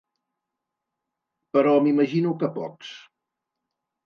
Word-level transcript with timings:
Però 1.57 1.75
m’imagino 1.89 2.33
que 2.41 2.51
pocs. 2.57 2.91